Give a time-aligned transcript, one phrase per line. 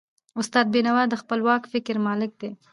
[0.39, 2.43] استاد بینوا د خپلواک فکر مالک و.